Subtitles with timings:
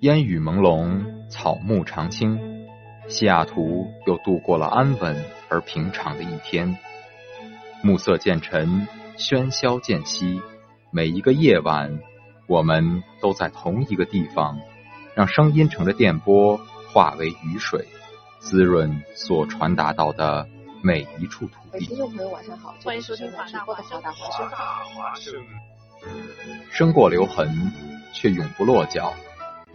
[0.00, 2.38] 烟雨朦胧，草木常青，
[3.08, 6.78] 西雅图又度过了安稳而平常的一天。
[7.82, 10.40] 暮色渐沉，喧嚣渐息，
[10.92, 11.98] 每一个夜晚，
[12.46, 14.60] 我们都在同一个地方，
[15.16, 16.60] 让声音乘着电波
[16.92, 17.88] 化为雨水，
[18.38, 20.46] 滋润所传达到的
[20.80, 21.86] 每一处土地。
[21.86, 25.34] 听众朋友，晚上好，欢迎收听华大华生。
[26.70, 27.48] 生过留痕，
[28.12, 29.12] 却永不落脚。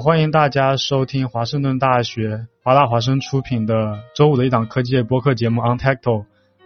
[0.00, 6.00] 欢迎大家收听华盛顿大学华大华生出品的周五的一档科技播客节目《On Talk》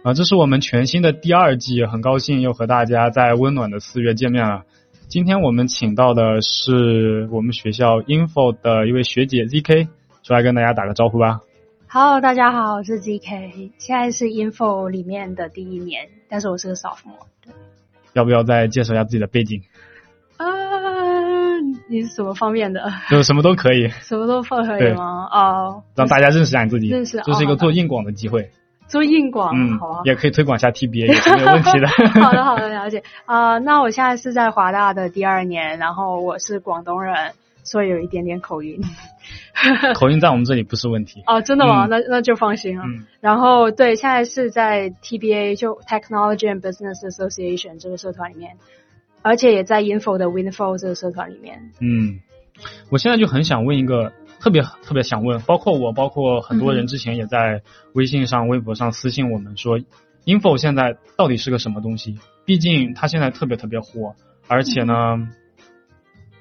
[0.03, 4.63] 啊，这是我们全新的第二季，很高兴又和大家在温暖的四月见面了。
[5.07, 9.87] 今天我们请到的是我们学校 Info 的一位学姐 ZK，
[10.23, 11.41] 出来跟大家打个招呼吧。
[11.87, 17.27] Hello，大家好，我是 ZK，现在是 Info 里面的第一年，但是我是个 Sophomore。
[18.13, 19.61] 要不要再介绍一下自己的背景？
[21.91, 22.89] 你是什么方面的？
[23.09, 25.27] 就什么都可以，什么都放可以吗？
[25.29, 28.49] 哦，让大家认识一下你自己，认识，这是一个做硬广的机会。
[28.87, 31.87] 做硬广，嗯，好，也可以推广一下 TBA， 也是没有问题的。
[32.21, 33.03] 好的，好的，了解。
[33.25, 37.31] 啊，那我现在是在华大的第二年，然后我是广东人，
[37.63, 38.81] 所以有一点点口音。
[39.95, 41.23] 口音在我们这里不是问题。
[41.27, 41.87] 哦，真的吗？
[41.89, 42.83] 那那就放心了。
[43.19, 48.57] 然后，对，现在是在 TBA，就 Technology and Business Association 这个社团里面。
[49.21, 51.71] 而且也在 Info 的 Winfo 这个社团里面。
[51.79, 52.19] 嗯，
[52.89, 57.61] 我现在就很想问一个特别特别想问，包括我，包括很多人之前也在
[57.93, 59.79] 微信上、微博上私信我们说
[60.25, 62.17] ，Info 现在到底是个什么东西？
[62.45, 64.15] 毕竟它现在特别特别火，
[64.47, 65.27] 而且呢，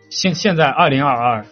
[0.08, 1.46] 现现在二零二二，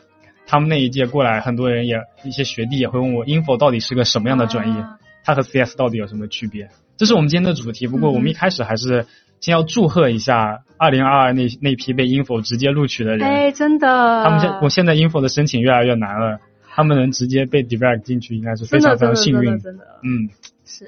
[0.47, 4.85] 他们那一届过来，很多人也一些学弟也会问我，Info 到底是个什么样的专业？
[5.25, 6.71] 它和 CS 到底有什么区别？
[6.97, 7.87] 这是我们今天的主题。
[7.87, 9.07] 不过我们一开始还是。
[9.41, 20.29] 先要祝贺一下二零二二那那批被 info 直接录取的人，哎，真的，他们现我现在 info 的申请越来越难了，他们能直接被 direct 进去，应该是非常非常幸运，真的，嗯，
[20.65, 20.87] 是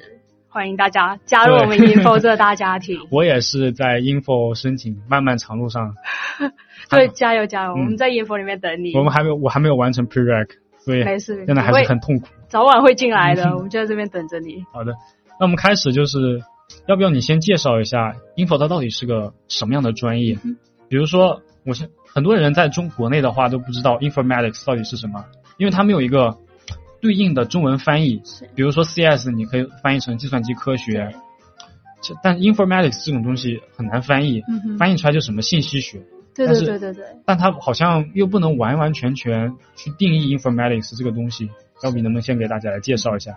[0.49, 3.01] 欢迎大家加入我们 info 这个大家庭。
[3.11, 5.95] 我也是在 info 申请漫漫长路上，
[6.91, 8.93] 对，加油加油，我们在 info 里面等你。
[8.97, 12.27] 我们还没有，我还没有完成 prereq，所以没事，现在还是很痛苦。
[12.49, 14.65] 早晚会进来的，我们就在这边等着你。
[14.73, 14.93] 好的，
[15.39, 16.43] 那我们开始就是。
[16.87, 20.39] 要不要你先介绍一下 Info 它到底是个什么样的专业？
[20.89, 25.25] 比如说，我现很多人在中国内的话都不知道 Informatics 到底是什么，
[25.57, 26.37] 因为它没有一个
[27.01, 28.23] 对应的中文翻译。
[28.55, 31.15] 比如说 CS，你可以翻译成计算机科学，
[32.23, 34.43] 但 Informatics 这种东西很难翻译，
[34.79, 36.03] 翻译出来就什么信息学。
[36.35, 37.05] 对对对对对。
[37.27, 41.51] 但它好像又不能完完全全去定义 Informatics 这个东西。
[41.83, 43.35] 要不你能不能先给大家来介绍一下？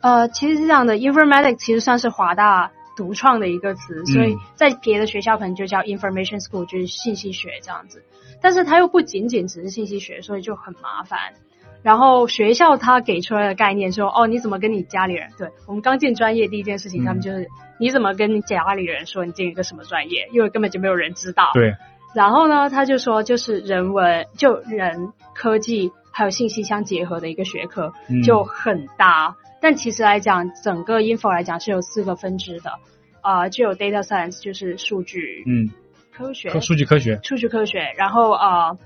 [0.00, 2.72] 呃，其实是这样的，Informatics 其实算是华大。
[2.96, 8.02] 独创的一个词，所以在别的学校可能就叫 information school，就是信息学这样子。
[8.40, 11.34] 但是它又不仅仅只是信息学，所以就很麻烦。
[11.82, 15.28] 然后学校它给出来的概念说，哦，你怎么跟你家里人？
[15.36, 17.46] 对我们刚进专业第一件事情，他们就是
[17.78, 20.26] 你怎么跟你家里人说你进一个什么专业？
[20.32, 21.50] 因为根本就没有人知道。
[21.52, 21.74] 对。
[22.14, 27.92] 然后呢，他就说就是人文，就人科技还有信息相结合的一个学科，
[28.24, 29.36] 就很大。
[29.60, 32.72] 但其实来讲，整个 info 来讲是有四个分支的，
[33.20, 35.70] 啊，就有 data science 就是数据，嗯，
[36.12, 38.78] 科学，数据科学，数据科学，然后啊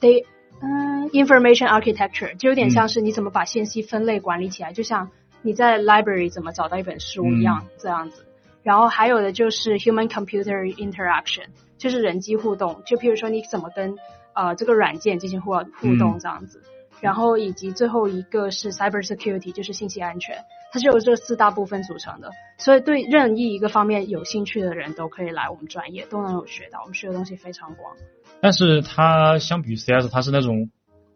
[0.00, 0.24] ，da，
[0.60, 5.10] 嗯，information architecture 就有点像是你怎么把信息分类管理起来，就像
[5.42, 8.26] 你在 library 怎么找到一本书一样这样子。
[8.62, 11.44] 然后还有的就是 human computer interaction，
[11.78, 13.96] 就是人机互动，就譬如说你怎么跟
[14.32, 16.60] 呃这个软件进行互互动这样子。
[17.00, 22.30] 然后以及最后一个是 cyber security，就是信息安全，它是由这四大部分组成的。
[22.58, 26.80] 所以对任意一个方面有兴趣的人都可以来我们专业，都能有学到。
[26.80, 27.94] 我们学的东西非常广。
[28.40, 30.70] 但是它相比于 CS，它是那种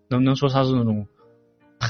[0.09, 1.07] 能不能说它是那种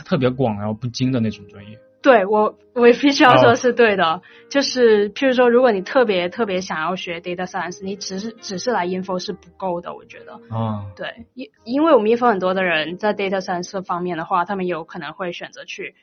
[0.05, 1.79] 特别广然后不精的那种专业。
[2.03, 4.23] 对我，我必须要说是对的。
[4.49, 10.41] 就是譬如说，如果你特别特别想要学 data science，你只是只是来 info 是不够的，我觉得。
[10.51, 10.87] 哦。
[10.97, 15.95] 对，因因为我们 info 很多的人在 data science 方面的话，他们有可能会选择去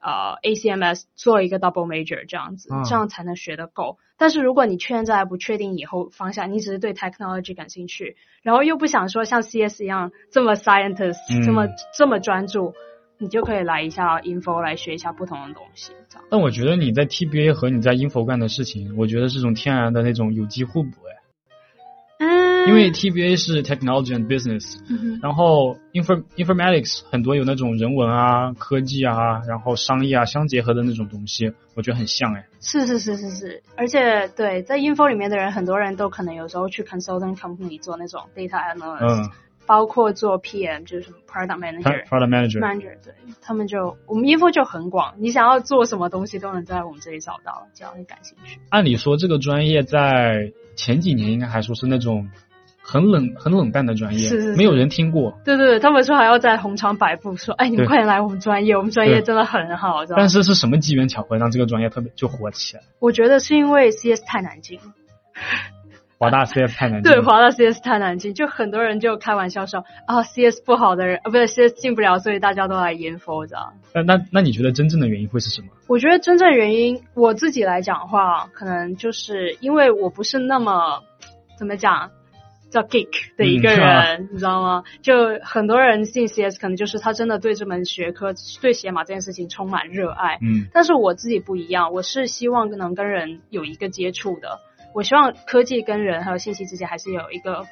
[0.00, 3.98] 呃 ACMS 做一个 double major 这样子，这样才能学得够。
[4.16, 11.66] 但是如果你现在不确定以后方向，你只是对 technology 感兴趣，然后又不想说像 CS 一样这么 scientist 这么
[11.96, 12.74] 这么专注。
[13.22, 16.24] 你就可以来一下 info 来学一下不同的东西，这样。
[16.30, 21.20] 但我觉得你在 TBA 和你在 info 干的事情，我觉得是种天然的那种有机互补哎。
[22.18, 22.50] 嗯。
[22.68, 24.76] 因为 TBA 是 technology and business，
[25.22, 32.46] 然后 inform informatics 很多有那种人文啊、科技啊，然后商业啊相结合的那种东西，我觉得很像哎。
[32.60, 39.24] 是是是是是，而且对在 info 里面的人，很多人都可能有时候去 consulting company 做那种 data analyst。
[39.24, 39.30] 嗯。
[39.70, 48.58] 包括做 PM 就是什么 product manager，product manager，manager，对他们就我们 info 就很广，你想要做什么东西都能在我们这里找到，只要你感兴趣。
[48.70, 52.28] 按理说这个专业在前几年应该还说是那种
[52.82, 55.38] 很冷很冷淡的专业，是是，没有人听过。
[55.44, 60.04] 对对对，他们说还要在红场摆布，说哎你们快点来我们专业，我们专业真的很好。
[60.04, 62.82] 但是是什么机缘巧合让这个专业特别就火起来？
[62.98, 64.80] 我觉得是因为 CS 太难进。
[66.20, 73.72] 华大 CS 太难进，对，华大 CS 太难进，就很多人就开玩笑说啊，CS 不好的人啊，不对 CS 进不了，所以大家都来 info 这样。
[73.94, 75.68] 那那那你觉得真正的原因会是什么？
[75.88, 81.02] 我觉得真正原因，我自己来讲的话，可能就是因为我不是那么
[81.58, 82.10] 怎么讲
[82.68, 83.08] 叫 geek
[83.38, 84.84] 的一个人，你知道吗？
[85.00, 90.38] 就很多人进 CS 可能就是他真的对这门学科、对写码这件事情充满热爱。
[90.42, 94.60] 嗯，但是我自己不一样，我是希望能跟人有一个接触的。
[94.94, 97.64] 我希望科技跟人还有信息之间还是有一个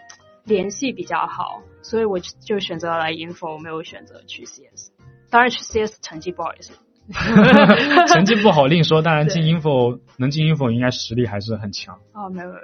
[0.44, 4.90] 联系比较好，所以我就选择来 info，没有选择去 CS。
[5.30, 6.72] 当然去 CS 成绩不好也是，
[8.08, 9.02] 成绩不好另说。
[9.02, 11.98] 当然进 info 能进 info 应该实力还是很强。
[12.14, 12.60] 哦，没有没有。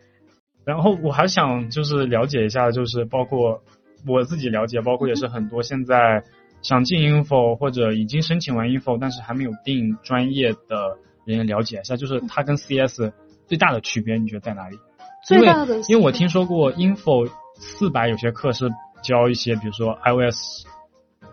[0.64, 3.62] 然后我还想就是了解一下，就是包括
[4.06, 6.22] 我自己了解，包括也是很多现在
[6.62, 13.12] 想进 info 或者已经申请完 info 但是还没有定专业的人了解一下，就是它跟 CS。
[13.48, 14.78] 最大的区别你觉得在哪里？
[15.24, 18.70] 最大的，因为我听说过 info 四百有些课是
[19.02, 20.66] 教一些，比如说 iOS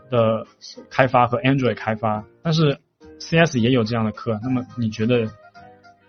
[0.10, 0.48] 的
[0.90, 2.80] 开发和 Android 开发，但是
[3.20, 4.40] CS 也有这样的课。
[4.42, 5.28] 那么你觉得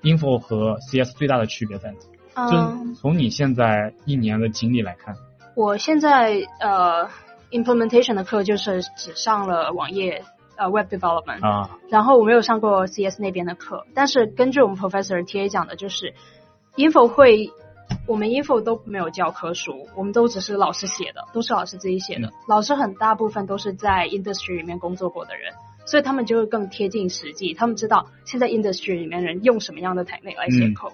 [0.03, 1.93] info 和 CS 最大的区别在
[2.35, 2.50] 哪？
[2.50, 5.14] 就从你现在一年的经历来看，
[5.55, 7.09] 我现在呃
[7.50, 10.23] implementation 的课就是只上了网页。
[10.56, 16.14] 呃，Web Development 啊，然后我没有上过 CS 那边的课，但是根据我们 Professor TA 讲的，就是
[16.76, 17.50] Info 会，
[18.06, 22.32] 我们 Info 都没有教科书，我们都只是老师写的，都是老师自己写的。
[22.49, 25.53] 老师很大部分都是在 Industry 里面工作过的人，
[25.87, 30.93] 所以他们就会更贴近实际，他们知道现在 Industry 里面人用什么样的 technique 来写 code。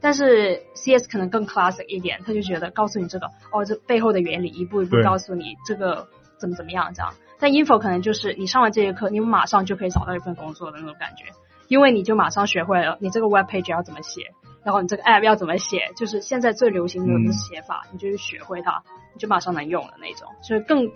[0.00, 6.08] 但是 CS 可能更 classic 一点，他就觉得告诉你这个，哦，这背后的原理，一步一步告诉你这个
[6.38, 7.14] 怎么怎么样这样。
[7.42, 11.24] 但 info 可能就是你上完这节课，你马上就可以找到一份工作的那种感觉，
[11.66, 14.30] 因为你就马上学会了你这个 web page 要怎么写，
[14.64, 20.88] 然后你这个 app 要怎么写，就是现在最流行的写法，你就去学会它，你就马上能用的那种，就是更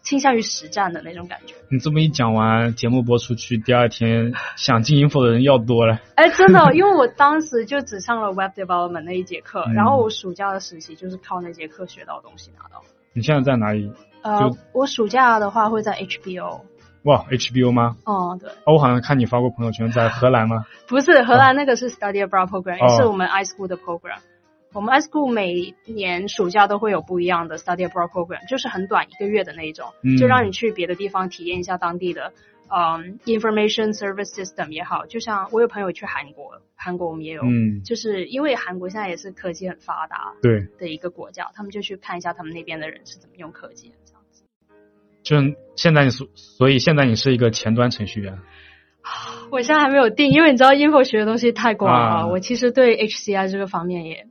[0.00, 1.54] 倾向于实战的那种感觉。
[1.70, 6.00] 你这么一讲完，节目播出去，第二天想进 info 的人要多了。
[6.14, 12.86] 哎，真的， 因为我当时就只上了 web development 那一节课，然后我暑假的实习就是靠那节课学到东西拿到的。
[13.12, 13.92] 你现在在哪里？
[14.22, 16.62] 呃，我暑假的话会在 HBO。
[17.04, 17.96] 哇，HBO 吗？
[18.04, 18.50] 哦，对。
[18.66, 20.66] 我好像看你发过朋友圈，在荷兰吗？
[20.86, 24.18] 不是，荷兰那个是 Study Abroad Program，也是我们 iSchool 的 program。
[24.72, 32.32] 我们 iSchool 每年暑假都会有不一样的 Study Abroad Program，就是很短一个月的那一种，就让你去别的地方体验一下当地的。
[32.72, 43.92] 嗯，information service system 也好，就像我有朋友去韩国，韩国我们也有，嗯，就是因为韩国现在也是科技很发达，对的一个国家，他们就去看一下他们那边的人是怎么用科技
[45.30, 45.36] 就
[45.76, 48.40] 现在你所，所以现在你是一个前端程序员。
[49.52, 54.26] 我现在还没有定，因为你知道 info 学的东西太广了，我其实对 HCI 这个方面也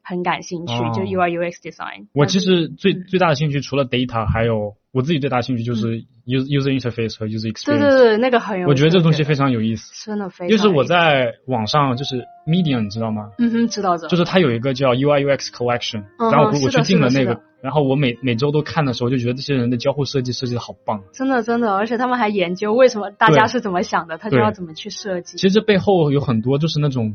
[0.00, 2.06] 很感兴趣，就 UI UX design。
[2.12, 6.06] 我其实最最大的兴趣除了 data，还有我自己最大的兴趣就是。
[6.26, 10.48] user user interface 和 user experience，对对对，那个很有，我觉得这个东西非常有意思，真的非常。
[10.48, 13.28] 就是我在网上就是 Medium，你知道吗？
[13.36, 14.08] 嗯哼，知道的。
[14.08, 21.02] 就是它有一个叫 UI UX collection，然后我去进了那个，然后我每每周都看的时候，就觉得这些人的交互设计设计的好棒。
[21.12, 25.36] 真的真的，而且他们还研究为什么大家是怎么想的，他就要怎么去设计。
[25.36, 27.14] 其实这背后有很多就是那种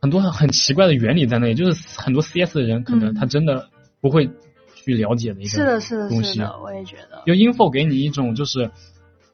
[0.00, 3.66] 很多很奇怪的原理在那里，就是很多 CS 的人可能他真的
[4.00, 4.30] 不会。
[4.86, 7.22] 去了解的一个是的，是的，是的，我也觉得。
[7.26, 8.70] 就 info 给你一种就是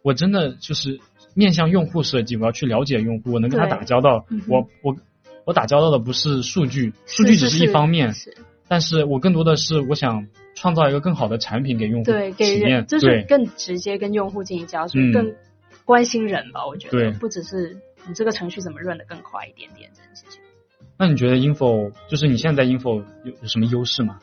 [0.01, 0.99] 我真的就是
[1.35, 4.25] 面向用户设计，我要去了解用户，我能跟他打交道。
[4.49, 4.97] 我我
[5.45, 8.35] 我打交道的不是数据，数据只是一方面，是
[8.67, 15.35] 但是我更多的是我想创造一个更好的产品给用户对，给体验，就是更直接跟用户进行交嗯流，更
[15.85, 16.67] 关心人吧。
[16.67, 17.77] 我觉对得不只是
[18.09, 20.41] 你这个程序怎么润的更快一点点这件事情
[20.97, 24.21] 那你觉得 info 就是你现在 info 有有什么优势吗？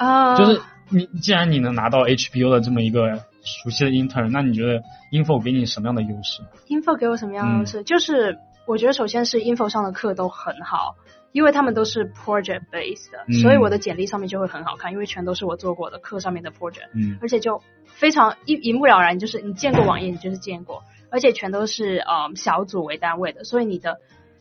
[0.00, 7.66] 啊，就是你既然你能拿到 HBO 的这么一个熟悉的 intern，那你觉得 info 给你什么样的优势？info 给我什么样的优嗯。
[7.66, 7.82] 势？
[7.84, 10.96] 就是我觉得首先是 info 上的课都很好，
[11.32, 23.98] 因为他们都是 project based 的，嗯所以我的简历上面就会很好看，因为全都是我做过的课上面的 project，嗯而且就非常一一目了然，就是你见过网页，你就是见过，而且全都是呃小组为单位的，所以你的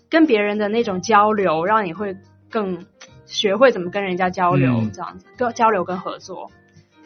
[0.10, 2.16] 跟别人的那种交流，让你会
[2.50, 2.86] 更
[3.30, 6.52] 学会怎么跟人家交流，嗯这样子，跟交流跟合作。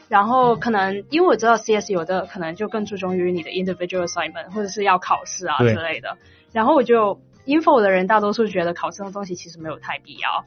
[0.10, 6.18] 然后可能因为我知道 CS 有的可能就更注重于你的 individual assignment 或者是要考试啊之类的，
[6.52, 10.46] 然后我就 info 的人大多数觉得考这种东西其实没有太必要，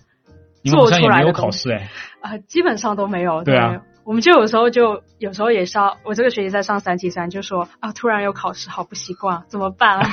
[0.71, 1.89] 做出来的东西考试哎，
[2.21, 3.43] 啊、基本上都没有。
[3.45, 10.09] 对啊我们就有时候就有时候也上，我这个学期在上三七三，就说啊，突然有考试，好不习惯，怎么办啊？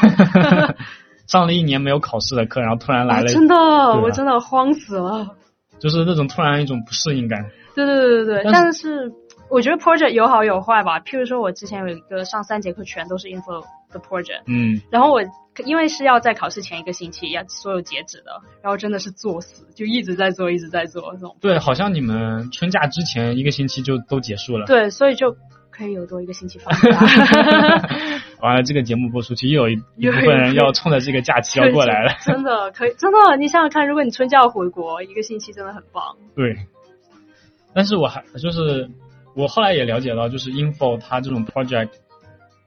[1.28, 5.36] 上了一年没有考试的课，然后突然来了，啊真的，啊我真的慌死了。
[5.84, 7.46] 就是那种突然一种不适应感。
[7.76, 9.12] 对对对对对，但但是
[9.50, 11.02] 我觉得 project 有好有坏吧。
[11.02, 15.22] 譬如说，我之前有一个上三节课全都是 info 的 project，嗯，然后我
[15.66, 21.36] 因为是要在考试前一个星期要所有截止的，然后真的是作死，就一直在做，一直在做这种。
[21.42, 24.66] 对，好像你们春假之前一个星期就都结束了。
[24.66, 25.36] 对，所以就
[25.70, 27.90] 可以有多一个星期放假。
[28.44, 32.12] 完了，这个节目播出去，又有一一部分人要冲着这个假期要过来了。
[32.28, 36.18] 真的可以，真的，你想想看，如果你春假要回国，一个星期真的很棒。
[36.36, 36.58] 对，
[37.74, 38.90] 但是我还就是
[39.34, 41.92] 我后来也了解到，就是 info 它这种 project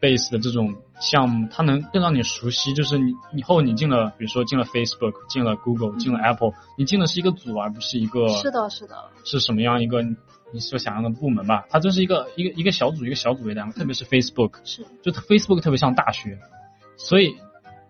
[0.01, 10.03] base 的这种项目，它能更让你熟悉，就是你以后你进了，比如说进了 Facebook，进了 Google，进了 Apple，你进的是一个组，而不是一个是的，是的，是什么样一个
[10.53, 11.67] 你所想要的部门吧？
[11.69, 16.39] 它就是一个一个一个小组一个小组为单位，特别是 Facebook，是就 Facebook 特别像大学，
[16.97, 17.35] 所以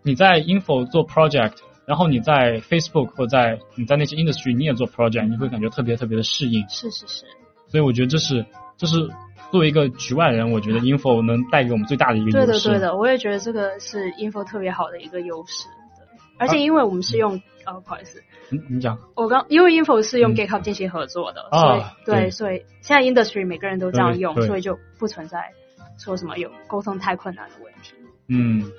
[0.02, 1.52] 你在 info 做 project，
[1.84, 6.66] 然后你在 Facebook 或在你在那些 industry 你也做 project，你会感觉特别特别的适应。
[6.68, 7.24] 是是是，
[7.68, 8.44] 所以我觉得这是
[8.76, 9.08] 这是
[9.50, 12.46] 作为一个局外人，我觉得 info 能带给我们最大的一个优势。
[12.46, 15.68] 对的对的，我也觉得这个是 info 特别好的一个优势。
[16.38, 25.52] 对，而且因为我们是用呃，不好意思，你你讲，我刚因为 info 是用嗯 GitHub 进行合作的，啊所以对对，所以现在 industry 每个人都这样用，所以就不存在
[25.98, 27.94] 说什么有沟通太困难的问题。
[28.28, 28.70] 嗯，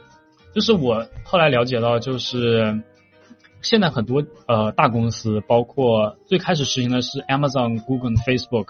[0.53, 2.81] 就是我后来了解到，就是
[3.61, 8.67] 现在很多呃大公司，包括最开始实行的是 Amazon、Google、Facebook，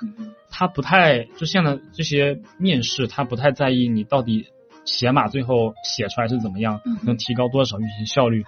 [0.49, 4.47] 它不太就现在这些面试，它不太在意你到底
[4.85, 8.43] 写码最后写出来是怎么样，嗯能提高多少运行效率。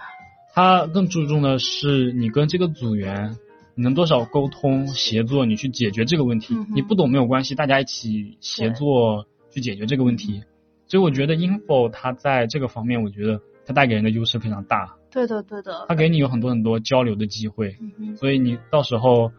[0.52, 3.36] 它更注重的是你跟这个组员
[3.76, 6.54] 你能多少沟通协作，你去解决这个问题。
[6.54, 10.42] 嗯你不懂没有关系，大家一起协作去解决这个问题。
[10.86, 17.76] 所以我觉得 info 它在这个方面，我觉得它带给人的优势非常大，对的对的它，给你有很多很多交流的机会。
[17.98, 19.30] 嗯，所以你到时候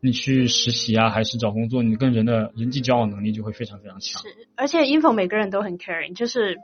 [0.00, 4.20] 你去实习啊，还是找工作，你跟人的人际交往能力就会非常非常强。
[4.20, 6.58] 是，而且 info 每个人都很 caring，就是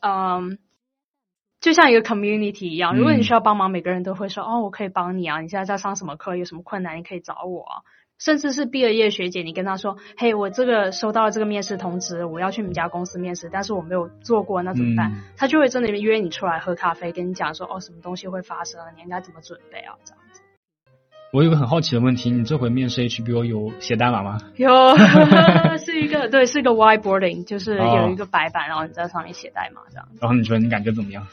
[0.00, 0.56] 嗯。
[1.60, 5.40] 就像一个 community 一样，如果你嗯需要帮忙，每个人都会说：“哦，我可以帮你啊！
[5.40, 6.36] 你现在在上什么课？
[6.36, 7.82] 有什么困难你可以找我啊。”
[8.18, 20.40] 甚至是毕了业学姐，你跟她说：“嘿，我这个收到了这个面试通知，我要去你们家公司面试，但是我没有做过，那怎么办？”嗯她就会真的约你出来喝咖啡，跟你讲说：“哦，什么东西会发生，你应该怎么准备啊？”这样子。
[21.32, 24.38] 我有个很好奇的问题，你这回面试 HBO 有写代码吗？
[24.56, 24.68] 有
[25.78, 30.08] 是一个 对，是一个 whiteboarding，就是哦有一个白板，然后你在上面写代码这样。
[30.20, 31.24] 然后你觉得你感觉怎么样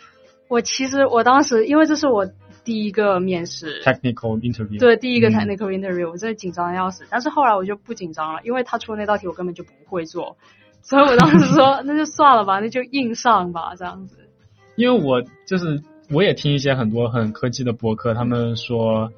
[0.47, 2.25] 我其实我当时因为这是我
[2.63, 4.79] 第一个面试，？Technical interview。
[4.79, 7.05] 对第一个嗯 technical interview，、我真的紧张的要死。
[7.09, 10.37] 但是后来我就不紧张了，因为他出的那道题我根本就不会做，
[10.81, 14.17] 所以我当时说 那就算了吧，那就硬上吧，这样子。
[14.75, 19.11] 因为我就是我也听一些很多很科技的博客，他们说，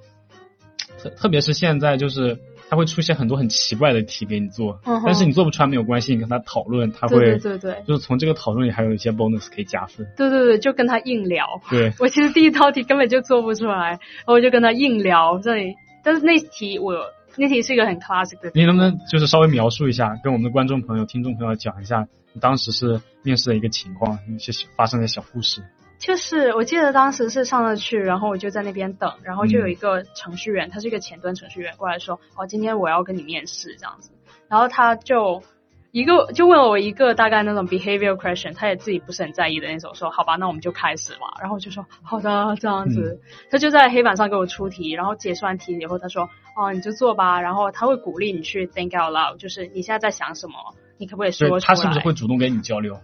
[0.97, 2.39] 特特别是现在就是
[2.69, 10.05] 他会出现很多很奇怪的题给你做，嗯但是你做不出来没有关系，你跟他讨论，他会对对对对就是从这个讨论里还有一些 bonus 可以加分。
[10.15, 11.45] 对对对，就跟他硬聊。
[11.69, 15.75] 对，我其实第一道题根本就做不出来，然后我就跟他硬聊这里。
[16.03, 16.93] 但是那题我
[17.35, 25.61] 那题是一个很 classic 的，你能不能就是稍微描述一下，跟我们的观众朋友、听众朋友讲一下你当时是面试的一个情况，一些小发生的小故事？
[25.99, 34.11] 就是我记得当时是上了去，然后我就在那边等，然后就有嗯一个程序员，他是一个前端程序员过来说，哦，今天我要跟你面试这样子，
[34.47, 35.43] 然后他就
[35.91, 41.33] 一个就问了我一个大概那种 behavior question，他也自己不是很在意的那种，说好吧，那我们就开始吧。
[41.41, 43.19] 然后我就说好的，这样子。
[43.51, 47.41] 他就在黑板上给我出题，然后解释完题以后，他说哦，你就做吧。
[47.41, 50.53] 然后他会鼓励你去 think out loud，就是你现在在想什么，
[50.97, 51.59] 你可不可以说出来？
[51.59, 52.97] 他是不是会主动跟你交流？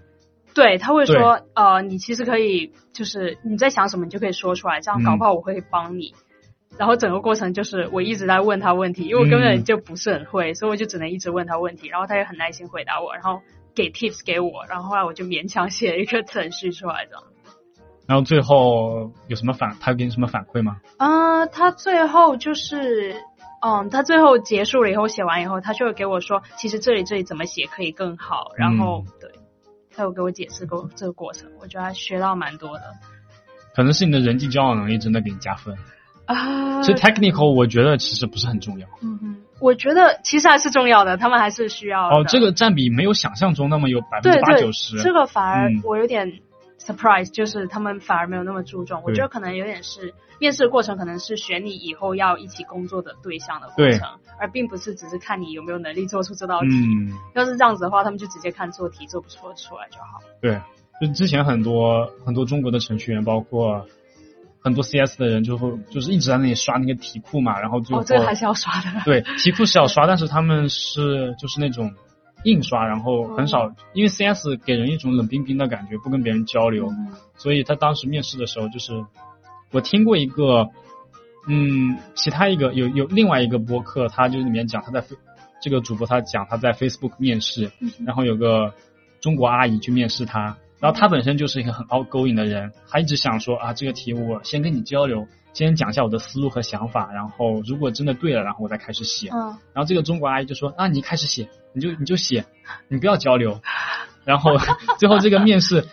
[0.55, 6.15] 对，他会说呃，你其实可以，就是你在想什么，你就可以说出来，这样搞不好我会帮你。
[6.77, 13.41] 然后整个过程就是我一直在问他问题，因为我根本就不是很会，所以我就只能一直问他问题，然后他也很耐心回答我，然后
[13.75, 17.11] 给 tips 给我，然后后来我就勉强写一个程序出来的。
[18.07, 19.75] 然后最后有什么反？
[19.79, 20.77] 他给你什么反馈吗？
[20.97, 23.15] 啊，他最后就是，
[23.61, 29.24] 嗯，他最后结束了以后写完以后，他就会给我说，其实这里这里怎么写可以更好，然后对，
[29.95, 32.83] 他有给我解释过这个过程，我觉得他学到蛮多的。
[33.75, 35.75] 可能是你的人际交往能力真的给你加分。
[36.25, 38.87] 啊，其实 technical 我觉得其实不是很重要。
[39.03, 42.07] 嗯哼，我觉得其实还是重要的，他们还是需要。
[42.07, 44.97] 哦，这个占比没有想象中那么有百分之八九十。
[45.01, 46.39] 这个反而我有点
[46.79, 49.01] surprise，就是他们反而没有那么注重。
[49.03, 56.69] 我觉得可能有点是面试过程可能是选你以后要一起工作的对象的过程，而并不是只是看你有没有能力做出这道题。
[57.33, 60.21] 要是这样子的话，他们就直接看做题做不出出来就好。
[60.41, 60.61] 对，
[61.01, 63.85] 就之前很多很多中国的程序员，包括。
[64.65, 69.01] 很多 CS 的人就会就是一直在那里刷那个题库嘛，然后就哦这个还是要刷的。
[69.05, 71.93] 对， 题库是要刷，但是他们是就是那种
[72.45, 76.89] 印刷，然后很少，因为 CS 给人一种冷冰冰的感觉，不跟别人交流，
[77.35, 79.05] 所以他当时面试的时候就是
[79.71, 80.69] 我听过一个，
[81.47, 85.03] 嗯，其他一个有有另外一个播客，他就里面讲他在
[85.61, 87.71] 这个主播他讲他在 Facebook 面试，
[88.05, 88.73] 然后有个
[89.19, 90.57] 中国阿姨去面试他。
[90.79, 95.25] 然后他本身就是一个很 outgoing 的人，他一直想说啊，这个题我先跟你交流，
[95.55, 99.29] 先讲一下我的思路和想法，然后如果真的对了，然后我再开始写。
[99.29, 99.57] 嗯。
[99.73, 102.45] 然后这个中国阿姨就说啊，你开始写，你就你就写，
[102.89, 103.61] 你不要交流。
[104.25, 104.51] 然后
[104.99, 105.87] 最后这个面试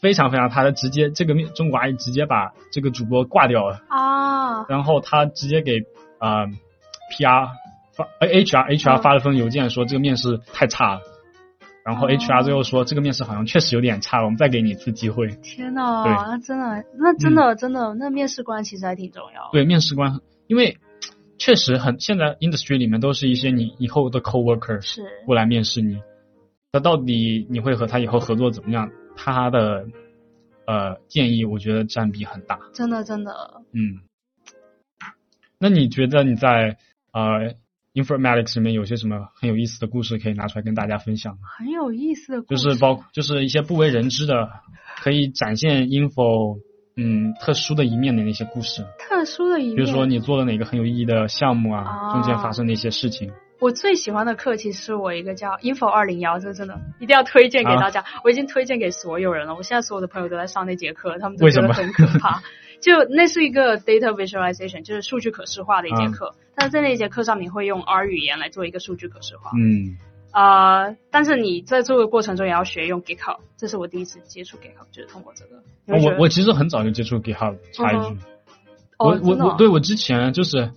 [0.00, 3.82] 非常非常差，的直接这个面中国阿姨直接把这个主播挂掉了。
[3.88, 4.64] 啊。
[4.68, 5.80] 然后他直接给
[6.18, 6.46] 啊
[7.12, 7.50] PR
[7.92, 11.00] 发 HR HR 发了封邮件说这个面试太差了。
[11.86, 15.28] 然后 HR 最后说，这个面试好像确实有点差，我们再给你一次机会。
[15.36, 19.50] 天呐，那真的，那真的真的，那面试官其实还挺重要。
[19.52, 20.78] 对，面试官，因为
[21.38, 26.00] 确实很，现在 industry 里面都是一些你以后的 coworker 是过来面试你，
[26.72, 28.90] 那到底你会和他以后合作怎么样？
[29.14, 29.86] 他的
[30.66, 32.58] 呃建议，我觉得占比很大。
[32.74, 33.62] 真的，真的。
[33.72, 34.00] 嗯，
[35.60, 36.78] 那你觉得你在
[37.12, 37.54] 呃
[37.96, 41.38] ？Informatics 里面有些什么很有意思的故事可以拿出来跟大家分享吗？
[41.58, 44.50] 很有意思的，故事，就是包就是一些不为人知的，
[45.02, 46.60] 可以展现 Info
[46.94, 48.84] 嗯特殊的一面的那些故事。
[48.98, 53.32] 特殊的一面，比如说你做了哪个很有意义的项目啊，中间发生的一些事情。
[53.58, 58.04] 我最喜欢的课其实是我一个叫 Info 二零幺，这真的一定要推荐给大家。
[58.22, 62.42] 我已经推荐给所有人了，我现在所有的朋友都在上那节课，他们都觉得很可怕。
[62.80, 66.34] 就那是一个 data visualization，就是数据可视化的一节课。
[66.54, 69.50] 但是在那一节课上，你会用 R 语言来做一个数据可视化。
[69.58, 69.96] 嗯。
[70.30, 75.62] 啊，但是你在做的过程中也要学用 GitHub，这是我第一次接触 GitHub，就是通过这个。
[75.86, 78.18] 我我其实很早就接触 GitHub，插一句。
[78.98, 80.70] 我我我对我之前就是。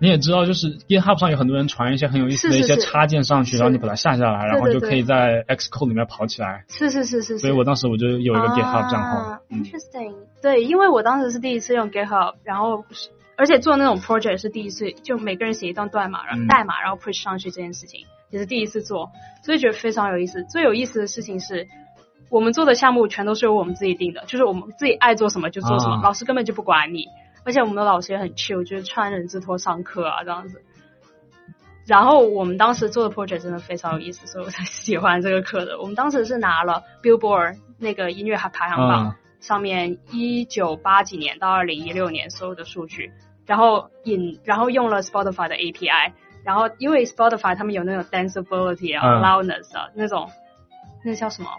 [0.00, 6.64] 你也知道，就是 GitHub 上有很多人传一些很有意思的一些插件上去，然后你把它下下来，然后就可以在 Xcode 里面跑起来。
[6.68, 7.38] 是是是是。
[7.38, 9.38] 所以我当时我就有一个 GitHub 账号。
[9.50, 10.14] Interesting。
[10.42, 12.84] 对，因为我当时是第一次用 GitHub，然后
[13.36, 19.10] 而且做那种 project 是第一次，就每个人写一段代码，然后代码然后 push 上去这件事情也是第一次做，
[19.42, 20.44] 所以觉得非常有意思。
[20.44, 21.66] 最有意思的事情是
[22.28, 27.06] 我们做的项目全都是由我们自己定的，就是我们自己爱做什么就做什么，老师根本就不管你。
[27.44, 30.62] 而且我们的老师也很 chill，就是穿人字拖上课啊这样子。
[31.86, 35.78] 然后我们当时做的 project 真的非常有意思，所以我才 喜欢这个课的。
[35.78, 43.12] 我们当时是拿了 Billboard 那个音乐排行榜上面一九八几年到二零一六年所有的数据，
[43.44, 50.30] 然后引然后用了 Spotify 的 API，然后因为 Spotify 他们有那种 danceability 啊、loudness 啊那种，
[51.04, 51.50] 那叫什么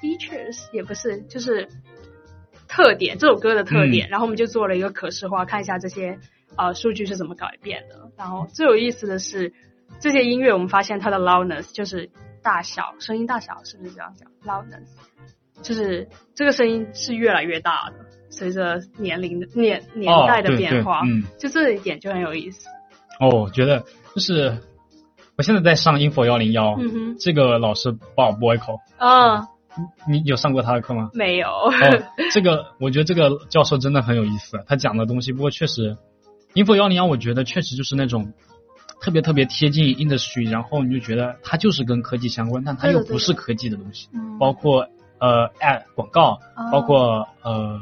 [0.00, 1.68] features 也不是，就是。
[2.68, 6.18] 特点，这首歌的特点，然后我们就做了一个可视化，看一下这些
[6.54, 8.10] 呃数据是怎么改变的。
[8.16, 9.52] 然后最有意思的是，
[9.98, 12.10] 这些音乐我们发现它的 loudness 就是
[12.42, 14.86] 大小，声音大小是不是这样讲？loudness
[15.62, 22.68] 就是这个声音是越来越大的，随着年龄的年年代的变化，嗯就这一点就很有意思。
[23.18, 24.58] 哦，我觉得就是
[25.36, 26.78] 我现在在上 info 幺零幺，
[27.18, 29.48] 这个老师 Bob Boyko，嗯。
[30.08, 31.10] 你有上过他的课吗？
[31.14, 31.48] 没有。
[32.32, 35.32] 这个我觉得这个教授真的很有意思，他讲的东西。
[35.32, 35.96] 不过确实
[36.54, 38.32] ，info 幺零幺，我觉得确实就是那种
[39.00, 44.08] 特别特别贴近 industry，然后你就觉得它就是跟科技相关，但它又不是科技的东西，
[44.40, 44.88] 包括
[45.18, 46.38] 呃 ad 广告，
[46.72, 47.80] 包括呃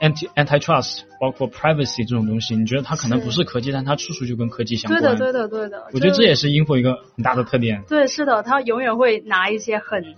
[0.00, 5.00] anti antitrust，包括 privacy 这种东西，你觉得它可能不是科技，但它处处就跟科技相关。
[5.00, 5.86] 对的，对的，对的。
[5.92, 7.82] 我觉得这也是 info 一个很大的特点。
[7.88, 10.16] 对，是的，他永远会拿一些很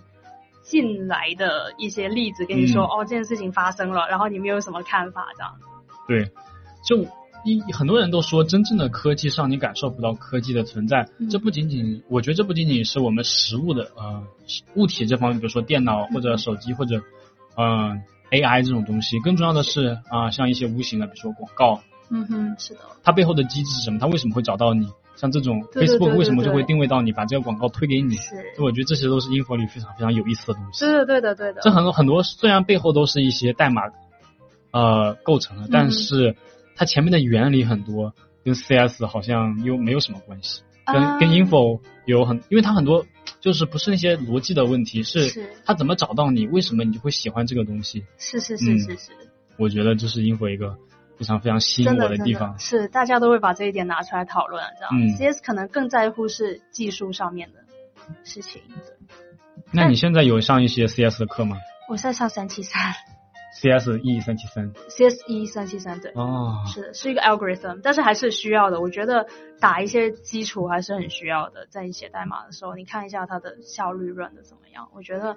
[0.68, 5.26] 近来的一些例子跟你说，哦，这件事情发生了，然后你们有什么看法？
[5.36, 5.54] 这样。
[6.06, 6.30] 对，
[6.84, 7.08] 就。
[7.44, 11.08] 一很多人都说，真正的科技上你感受不到科技的存在。
[11.30, 14.24] 这不仅仅，我觉得这不仅仅是我们实物的呃
[14.74, 17.00] 物体这方面，比如说电脑或者手机或者
[17.56, 18.02] 嗯
[18.32, 19.20] AI 这种东西。
[19.20, 21.80] 更重要的是啊，像一些无形的，比如说广告。
[22.10, 22.80] 嗯哼，是的。
[23.04, 24.00] 它背后的机制是什么？
[24.00, 24.88] 它为什么会找到你？
[25.18, 28.16] 像这种 Facebook 为什么就会定位到你，把这个广告推给你？
[28.16, 28.36] 是。
[28.58, 30.86] 我觉得这些都是 info 里非常非常有意思的东西。
[30.86, 31.60] 对的，对的，对的。
[31.60, 33.82] 这很多很多，虽然背后都是一些代码
[34.70, 36.36] 呃构成的，但是。
[36.80, 43.04] 它前面的原理很多，跟 CS 好像又没有什么关系，跟跟 info 有很，因为它很多
[43.40, 48.04] 就是不是那些逻辑的问题，是它怎么找到你，为什么你就会喜欢这个东西？
[48.16, 49.10] 是是是是是，
[49.56, 50.76] 我觉得这是 info 一个
[51.18, 52.58] 非常非常吸引我的地方。
[52.58, 57.58] 是大家都会把这一点拿出来讨论，这样 CS 可能更在乎是技术上面的
[58.24, 58.62] 事情。
[59.72, 61.56] 那你现在有上一些 CS 的课吗？
[61.88, 62.94] 我在上三七三。
[63.50, 68.80] C S E 三七三，C S E 三七三对，哦，是是一个 algorithm，但是还是需要的。
[68.80, 69.26] 我觉得
[69.58, 71.66] 打一些基础还是很需要的。
[71.68, 74.88] 在你写代码的时候，你看一下它的效率 run 的怎么样。
[74.94, 75.34] 我觉得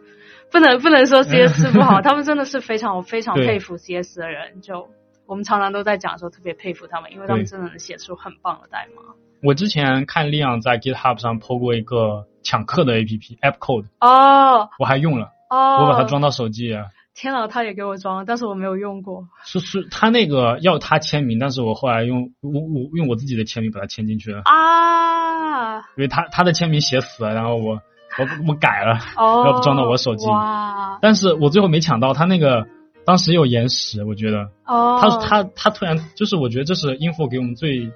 [0.52, 4.62] 不能不能说 C S 不好， 他们真的是非常我非常佩服 C S 的人。
[4.62, 4.90] 就
[5.32, 9.02] 我们常常都在讲说，特别佩服他们，因为他们真的能写出很棒的代码。
[9.42, 16.78] 我之前看利昂在 GitHub 上 po 过一个抢课的 A P P App Code，哦，我还用了，哦，我把它装到手机。
[17.14, 19.30] 天呐，他也给我装了，但是我没有用过。
[19.46, 24.42] 是是，他那个要他签名，但是我后来用我我用我自己的签名把它签进去了。
[24.44, 25.78] 啊！
[25.96, 27.76] 因为他他的签名写死了，然后我
[28.20, 30.28] 我我改了，要不装到我手机。
[30.28, 31.00] 哇！
[31.02, 32.68] 但是我最后没抢到，他那个
[33.12, 34.50] 当时有延时，我觉得。
[34.66, 34.98] 哦。
[35.02, 37.92] 他他他突然就是，我觉得这是 info 给我们最。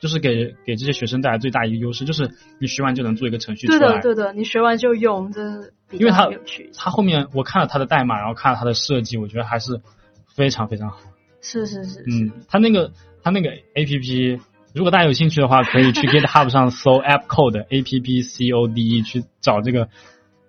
[0.00, 3.78] 就是给给这些学生带来最大一个优势，就是你学完就能做一个程序出来。
[3.78, 6.70] 对的，对的，你学完就用，这是因为它有趣。
[6.76, 9.80] 它后面我看了他的代码，然后看了他的设计，我觉得还是
[10.34, 10.98] 非常非常好。
[11.40, 12.00] 是是是。
[12.00, 14.40] 嗯，他那个他那个 A P P，
[14.74, 19.88] 如果大家有兴趣的话，可以去 GitHub 上搜 App Code A P P C O D E 去找这个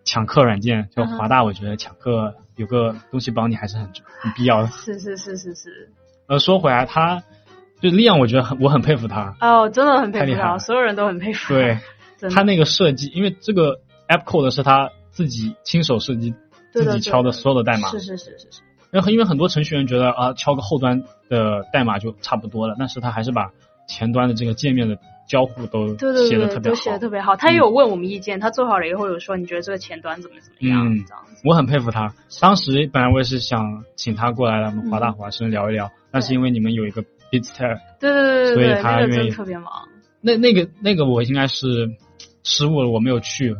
[0.06, 0.88] 抢课软件。
[0.96, 3.86] 就华大，我觉得抢课有个东西帮你还是很
[4.22, 4.68] 很必要的。
[4.72, 5.90] 是是是是是。
[6.28, 7.22] 呃，说回来，他。
[7.82, 9.36] 就利昂，我觉得很，我很佩服他。
[9.42, 11.54] 哦，真的很佩服他，所有人都很佩服。
[11.54, 11.78] 对，
[12.34, 16.34] 他那个设计，因为这个 App Code 是他自己亲手设计、
[16.72, 17.90] 自己敲的所有的代码。
[17.90, 18.62] 是是是是是。
[18.92, 23.52] 然后，因为很多程序员觉得啊，敲个后端的代码就差不多了，但是他还是把
[23.90, 25.88] 前端的这个界面的交互都
[26.28, 26.70] 写的特别好。
[26.70, 27.36] 都写的特别好。
[27.36, 30.84] 他也有问我们意见，他做好了以后有说，你觉得这个前端怎么怎么样？
[31.06, 31.42] 这样子。
[31.44, 32.14] 我很佩服他。
[32.42, 37.04] 当时本来我也是想请他过来，我们华大华生聊一聊，但是因为你们有一个。
[37.32, 39.90] It's tech，对对对对所以他愿意特别忙。
[40.22, 41.90] 那那个那个我应该是
[42.44, 43.56] 失误了，我没有去，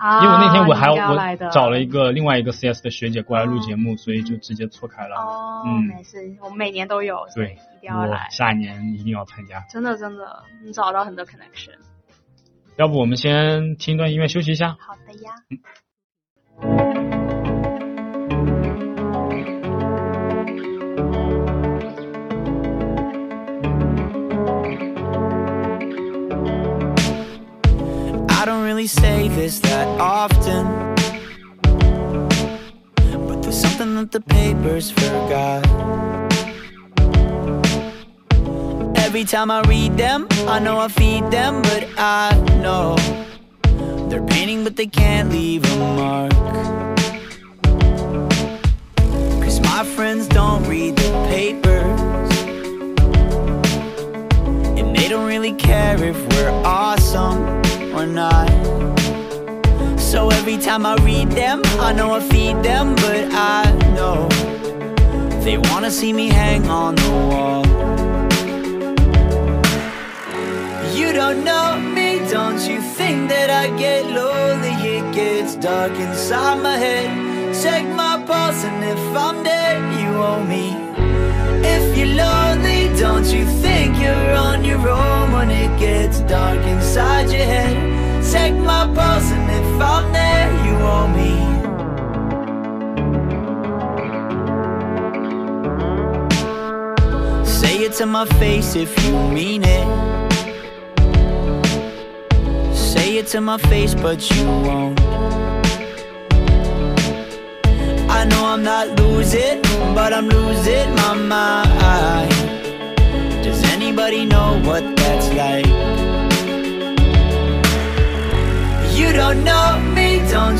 [0.00, 5.16] 啊，因为那天我还我找了一个另外一个 CS 的学姐过来录节目，所以就直接错开了。
[5.16, 9.60] 哦，嗯，没事，我们每年都有，对，一定要来，下一年一定要参加。
[9.68, 11.74] 真的真的，你找到很多 connection。
[12.76, 14.76] 要不我们先听一段音乐休息一下？
[14.80, 17.19] 好的呀。
[28.80, 30.64] Really say this that often.
[33.26, 35.66] But there's something that the papers forgot.
[38.96, 42.96] Every time I read them, I know I feed them, but I know
[44.08, 46.32] they're painting, but they can't leave a mark.
[49.42, 52.00] Cause my friends don't read the papers.
[54.78, 57.59] And they don't really care if we're awesome
[60.10, 64.26] So every time I read them, I know I feed them, but I know
[65.44, 67.62] they wanna see me hang on the wall.
[70.96, 74.74] You don't know me, don't you think that I get lonely?
[74.96, 77.10] It gets dark inside my head.
[77.62, 80.74] Check my pulse, and if I'm dead, you owe me.
[81.76, 87.30] If you're lonely, don't you think you're on your own when it gets dark inside
[87.30, 87.74] your head?
[88.30, 91.32] Check my pulse, and if I'm there, you owe me.
[97.46, 99.86] Say it to my face if you mean it.
[102.76, 105.00] Say it to my face, but you won't.
[108.10, 109.62] I know I'm not losing,
[109.94, 112.49] but I'm losing my mind.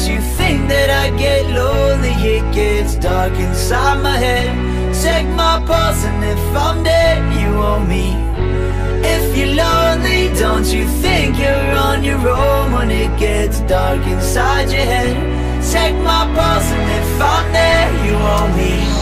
[0.06, 2.14] You think that I get lonely?
[2.36, 4.48] It gets dark inside my head.
[5.02, 8.14] Check my pulse, and if I'm dead, you owe me.
[9.02, 14.70] If you're lonely, don't you think you're on your own when it gets dark inside
[14.70, 15.16] your head?
[15.72, 18.99] Check my pulse, and if I'm there, you owe me.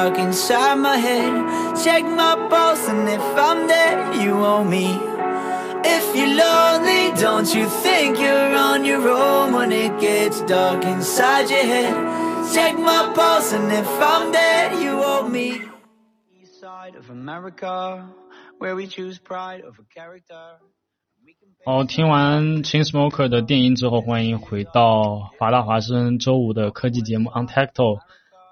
[0.00, 1.76] dark inside my head.
[1.82, 4.98] Check my pulse, and if I'm there, you owe me.
[5.88, 11.48] If you're lonely, don't you think you're on your own when it gets dark inside
[11.48, 11.94] your head?
[12.52, 15.62] Check my pulse, and if I'm there, you owe me.
[16.40, 18.08] East side of America,
[18.58, 20.58] where we choose pride over character.
[21.64, 27.98] 好，听完 Chainsmoker 的电音之后，欢迎回到华大华生周五的科技节目 Untacto。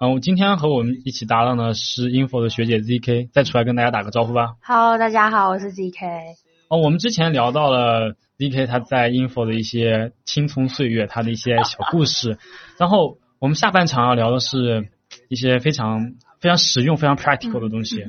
[0.02, 4.54] 嗯，我今天和我们一起搭档的是 Info 的学姐 ZK，再出来跟大家打个招呼吧。
[4.62, 6.22] Hello，大家好，我是 ZK。
[6.70, 12.38] 哦，我们之前聊到了 ZK 他在 Info 的一些青葱岁月，他的一些小故事。
[12.80, 14.88] 然后我们下半场要聊的是
[15.28, 18.02] 一些非常非常实用、非常 practical 的东西。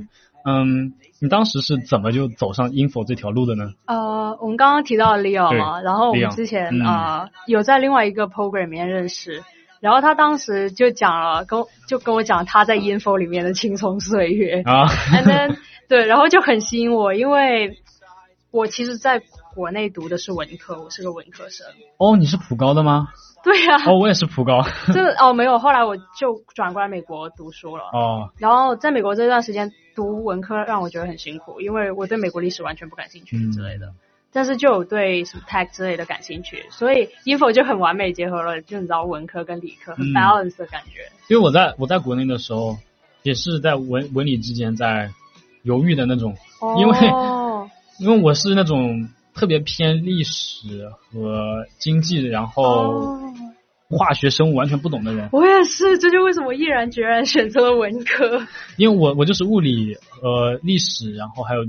[0.46, 3.66] 嗯，你当时是怎么就走上 Info 这条路的呢？
[3.86, 9.44] 呃，我们刚刚提到 Leo 嘛，然后我们之前嗯啊、呃有在另外一个 program 里面认识，
[9.82, 15.58] 然后他当时就讲了，跟我就跟我讲他在 Info 里面的青葱岁月啊，，and then
[15.90, 17.82] 对，然后就很吸引我，因为
[18.52, 19.22] 我其实在
[19.54, 21.68] 国内读的是文科，我是个文科生。
[21.98, 23.10] 哦，你是普高的吗？
[23.44, 24.62] 对呀、哦，我也是普高。
[24.94, 27.86] 真 的哦，没有，后来我就转过来美国读书了。
[27.92, 33.94] 哦，然后在美国这段时间读文科让我觉得很辛苦，因为我对美国历史完全不感兴趣嗯之类的，
[34.34, 41.12] 但是就有对什么 tech 之类的感兴趣，所以 info 就很完美结合了，就你知道文科跟理科很嗯 balance 的感觉。
[41.30, 42.78] 因为我在我在国内的时候，
[43.24, 45.12] 也是在文文理之间在
[45.64, 46.36] 犹豫的那种，
[46.80, 53.34] 因为哦， 因为我是那种特别偏历史和经济，然后哦
[53.90, 55.28] 化学、生物完全不懂的人。
[55.34, 58.48] 我也是，这就为什么毅然决然选择了文科。
[58.78, 61.66] 因为我我就是物理、呃历史，然后还有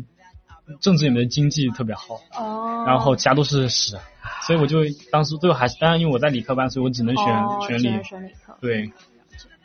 [0.80, 3.96] 政治里面的经济特别好，哦，然后其他都是史，
[4.46, 4.78] 所以我就
[5.10, 8.02] 当时最后还是，当然因为我在理科班，所以我只能选、哦选理。
[8.02, 8.56] 选理科。
[8.60, 8.90] 对，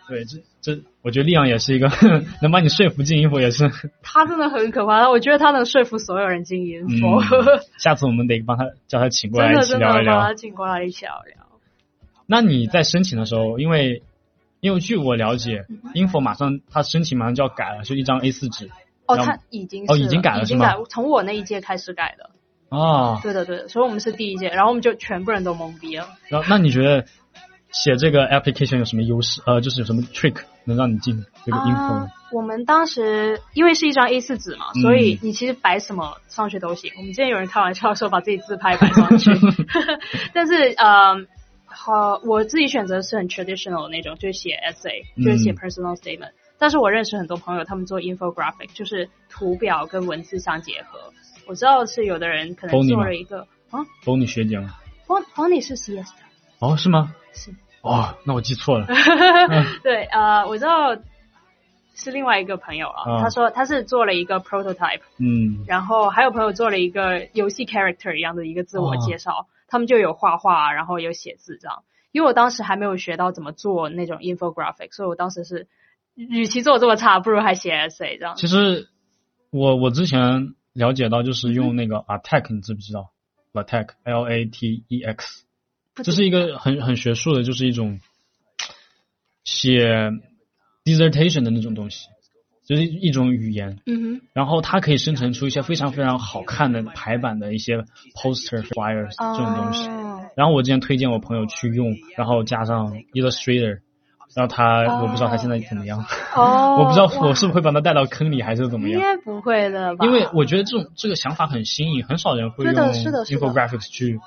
[0.07, 1.89] 对，这这，我觉得力量也是一个
[2.41, 3.69] 能把你说服进 info 也是。
[4.01, 10.33] 他真的很可怕，我觉得他能说服所有人进 info，、嗯，下次我们得帮他叫他请过来一起真的真的聊一聊把他。
[10.33, 11.45] 请过来一起聊聊。
[12.25, 14.01] 那你在申请的时候，因为
[14.59, 18.69] 因为据我了解，info 马上他申请马上就要改了，就一张 A 四纸。
[19.07, 22.29] 哦，他已经是哦已经改了已经改，从我那一届开始改的。
[22.69, 26.09] 啊，对的对的，所以我们是第一届，然后我们就全部人都懵逼了。
[26.27, 27.05] 然后那你觉得
[27.71, 29.41] 写这个 application 有什么优势？
[29.45, 36.91] 呃，就是有什么 trick 能让你进这个 info？、啊，我们当时因为是一张 A 4纸嘛，嗯所以你其实摆什么上去都行。
[36.97, 39.31] 我们之前有人开玩笑说把自己自拍摆上去，
[40.35, 41.15] 但是呃，
[41.67, 46.31] 好，我自己选择是很 traditional 的那种，就是写 essay，就是写嗯 personal statement。
[46.57, 51.13] 但是我认识很多朋友，他们做 infographic，就是图表跟文字相结合。
[51.47, 54.75] 我知道是有的人可能 Bonnie 吗做了一个啊都你学姐吗
[55.07, 56.21] ？，Bon Bonnie 是 CS 的。
[56.59, 57.13] 哦，是吗？
[57.33, 57.51] 是。
[57.81, 58.87] 哦，那我记错了。
[59.83, 60.97] 对，呃，我知道
[61.93, 71.83] 是另外一个朋友啊，啊他说他是做了一个 prototype，嗯，然后还有朋友做了一个游戏 character 一样的一个自我哦介绍，他们就有画画，然后有写字这样。
[72.11, 75.67] 因为我当时还没有学到怎么做那种 infographic，所以我当时是，
[76.17, 78.35] 与其做这么差，不如还写 essay 这样。
[78.35, 78.89] 其实
[79.51, 83.11] 我我之前了解到，就是用那个 attack，你知不知道
[83.53, 85.45] ？attack L A T E X，
[85.95, 87.99] 这是一个很很学术的，就是一种
[89.43, 90.11] 写
[90.83, 92.07] dissertation 的那种东西。
[92.65, 97.77] 就是一种语言，嗯哼然后它可以生成出一些非常非常好看的排版的一些
[98.13, 99.87] poster flyers，这种东西。
[99.87, 103.79] 哦然后我之前推荐我朋友去用，然后加上 Illustrator，
[104.33, 105.99] 然后他、哦我不知道他现在怎么样，
[106.35, 108.99] 哦，我不知道我是不是会把他带到坑里还是怎么样。
[108.99, 110.05] 应该不会的吧？
[110.05, 114.19] 因为我觉得这种这个想法很新颖，很少人会用 infographics 去，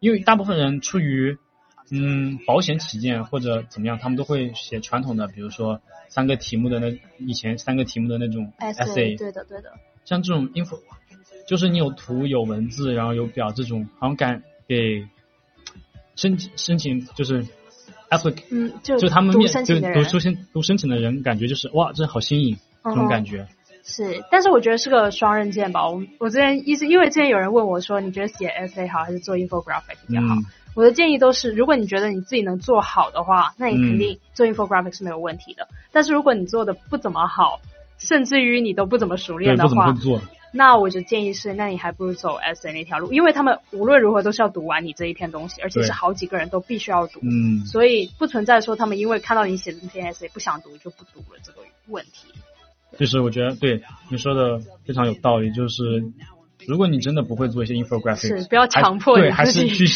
[0.00, 1.38] 因为大部分人出于
[1.90, 9.72] 嗯保险起见或者怎么样，他们都会写传统的，比如说三个题目的那以前三个题目的那种 essay 对的对的，
[10.04, 10.78] 像这种 info，
[11.46, 15.06] 就是你有图有文字，然后有表这种，好像敢给
[16.16, 17.44] 申请申请就是
[18.50, 23.46] 嗯，就就他们读面就申请的人读出申读申请的人，感觉就是哇，这好新颖这种感觉。
[23.82, 25.88] 是，但是我觉得是个双刃剑吧。
[25.88, 30.34] 我我之前一直因为之前有人问我说，你觉得写 essay 好还是做 infographic 比较好？
[30.34, 35.68] 嗯我的建议都是，如果你觉得你自己能做好的话，那你肯定做 infographic 是没有问题的。
[35.92, 37.60] 但是如果你做的不怎么好，
[37.96, 39.94] 甚至于你都不怎么熟，练的话。
[40.56, 47.18] 那我就建议是，那你还不如走 essay 那条路，因为他们无论如何都是要读完你这一篇东西，而且是好几个人都必须要读。
[47.22, 52.28] 嗯，所以不存在说他们因为看到你写的这篇 essay 不想读就不读了这个问题。
[52.96, 56.04] 就是我觉得对你说的非常有道理，就是
[56.68, 59.34] 如果你真的不会做一些 infographic，是不要强迫对，你。
[59.44, 59.86] 自己还是去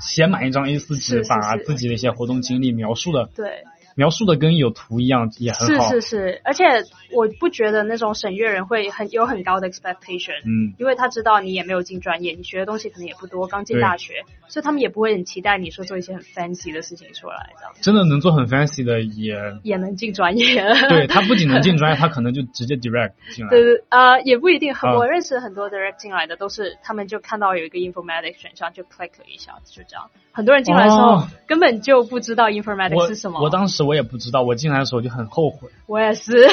[0.00, 3.62] 写满一张 A 四纸， 把自己的一些活动经历描述的对，
[3.94, 5.88] 描述的跟有图一样，也很是好。
[5.90, 6.64] 是是是，而且
[7.12, 20.62] 我不觉得那种审阅人会很有很高的 expectation，嗯，因为他知道你也没有进专业，你学的东西可能也不多，刚进大学，所以他们也不会很期待你说做一些很 fancy 的事情出来，这样真的能做很 fancy 的也，也能进专业。
[20.88, 23.50] 对他不仅能进专业， 他可能就直接 direct 进来。
[23.50, 24.72] 对对呃，也不一定。
[24.72, 30.10] 啊我认识很多 direct 进来的都是他们就看到有一个 informatics 选项就 click 了一下，就这样。
[30.32, 33.42] 很多人进来的时候、哦根本就不知道 informatics 是什么。
[33.42, 36.48] 我当时我也不知道，我进来的时候就很后悔，我也是。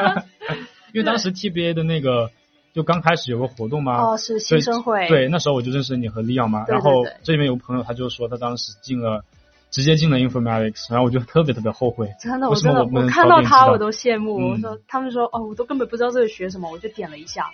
[0.94, 2.30] 因为当时 TBA 的那个
[2.72, 5.06] 就刚开始有个活动嘛，哦，是新生会。
[5.08, 9.24] 对，那时候我就认识你和 Leon 嘛，对对然后这里面有个朋友他就说他当时进了，
[9.70, 14.38] 直接进了 informatics，然后我就特别特别后悔，真的，我真的，我看到他我都羡慕。
[14.40, 17.50] 嗯我说，他们说，哦，我都根本不知道这个学什么，我就点了一下。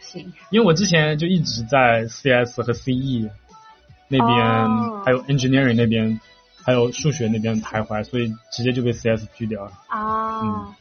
[0.00, 3.28] 行，因为我之前就一直在 CS 和 CE
[4.16, 5.02] 那边，哦。
[5.04, 6.20] 还有 engineering 那边，
[6.62, 9.72] 还有数学那边徘徊，所以直接就被 CS 拒掉了。
[9.88, 10.74] 啊，嗯。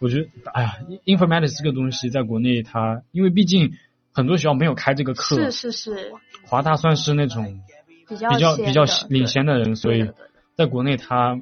[0.00, 3.72] 我觉得，哎呀，informatics 这个东西在国内它，因为毕竟
[4.12, 6.12] 很多学校没有开这个课，是是是，
[6.46, 7.60] 华大算是那种
[8.08, 10.08] 比较比较比较领先的人，所以
[10.56, 11.40] 在国内他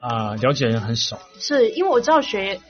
[0.00, 1.20] 啊、了解人很少。
[1.38, 2.60] 是因为我知道学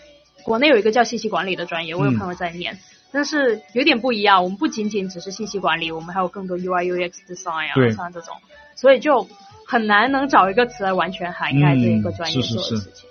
[0.45, 2.19] 国内有一个叫信息管理的专业，我有嗯。
[2.19, 2.79] 朋友在念，
[3.13, 4.43] 但是有点不一样。
[4.43, 8.35] 我们不仅仅只是信息管理，我们还有更多 UI UX design 啊，像这种，
[8.75, 9.29] 所以就
[9.67, 13.09] 很难能找一个词来完全涵盖这一个专业嗯是是是做的事情。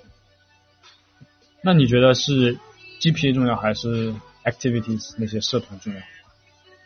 [1.61, 2.57] 那你觉得是
[2.99, 5.99] GPA 重要还是 activities 那些社团重要？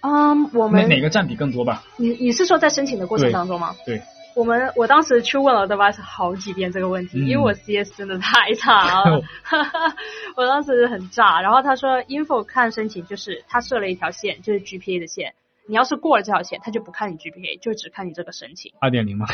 [0.02, 1.84] 嗯，我们哪哪个占比更多吧？
[1.98, 3.76] 你你是说在申请的过程当中吗？
[3.86, 4.02] 对，
[4.36, 9.22] 我们我当时去问了 Device 好几遍这个问题，嗯因为我 CS 真的太差了，
[10.36, 11.42] 我当时很炸。
[11.42, 15.34] 然后他说 Info 看申请就是他设了一条线，就是 GPA 的线，
[15.68, 18.74] 你要是过了这条线，他就不看你 GPA，就只看你这个申请。
[18.82, 19.26] 二点零吗？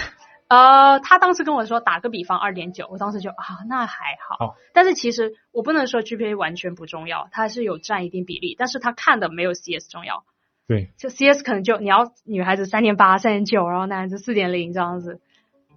[0.47, 4.35] 呃，他当时跟我说打个比方二点九，我当时就啊那还好。
[4.47, 10.25] 好但是其实我不能说 GPA 完全不重要，它还是有占一定比例，但是他看的没有 CS 重要。
[10.71, 15.19] 对，就 CS 可能就你要女孩子三点八、三点九，然后男孩子四点零这样子。